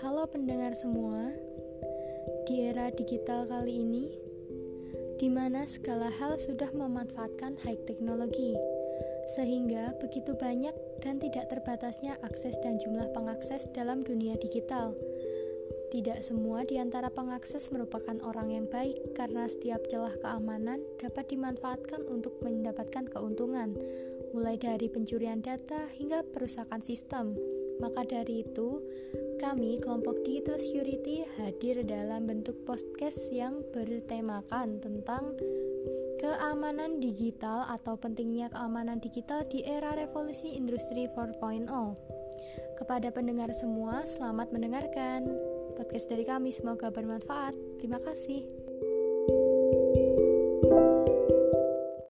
Halo 0.00 0.24
pendengar 0.24 0.72
semua, 0.72 1.28
di 2.48 2.64
era 2.64 2.88
digital 2.88 3.44
kali 3.44 3.84
ini, 3.84 4.08
di 5.20 5.28
mana 5.28 5.68
segala 5.68 6.08
hal 6.08 6.40
sudah 6.40 6.72
memanfaatkan 6.72 7.60
high 7.60 7.76
teknologi, 7.84 8.56
sehingga 9.36 9.92
begitu 10.00 10.32
banyak 10.32 10.72
dan 11.04 11.20
tidak 11.20 11.52
terbatasnya 11.52 12.16
akses 12.24 12.56
dan 12.64 12.80
jumlah 12.80 13.12
pengakses 13.12 13.68
dalam 13.76 14.00
dunia 14.00 14.40
digital. 14.40 14.96
Tidak 15.92 16.24
semua 16.24 16.64
di 16.64 16.80
antara 16.80 17.12
pengakses 17.12 17.68
merupakan 17.68 18.16
orang 18.24 18.56
yang 18.56 18.66
baik 18.72 19.12
karena 19.12 19.52
setiap 19.52 19.84
celah 19.84 20.16
keamanan 20.24 20.80
dapat 20.96 21.28
dimanfaatkan 21.28 22.08
untuk 22.08 22.40
mendapatkan 22.40 23.04
keuntungan, 23.04 23.76
mulai 24.32 24.56
dari 24.56 24.88
pencurian 24.88 25.44
data 25.44 25.92
hingga 25.92 26.24
perusakan 26.24 26.80
sistem. 26.80 27.36
Maka 27.80 28.04
dari 28.04 28.44
itu, 28.44 28.84
kami 29.40 29.80
kelompok 29.80 30.20
Digital 30.22 30.60
Security 30.60 31.24
hadir 31.40 31.80
dalam 31.88 32.28
bentuk 32.28 32.60
podcast 32.68 33.32
yang 33.32 33.64
bertemakan 33.72 34.84
tentang 34.84 35.34
keamanan 36.20 37.00
digital 37.00 37.64
atau 37.72 37.96
pentingnya 37.96 38.52
keamanan 38.52 39.00
digital 39.00 39.48
di 39.48 39.64
era 39.64 39.96
revolusi 39.96 40.52
industri 40.60 41.08
4.0. 41.08 41.66
Kepada 42.76 43.08
pendengar 43.08 43.48
semua, 43.56 44.04
selamat 44.04 44.52
mendengarkan. 44.52 45.32
Podcast 45.80 46.12
dari 46.12 46.28
kami 46.28 46.52
semoga 46.52 46.92
bermanfaat. 46.92 47.56
Terima 47.80 47.96
kasih. 47.96 48.69